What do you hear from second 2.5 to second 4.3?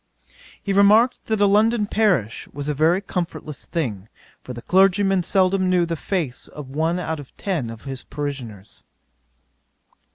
a very comfortless thing;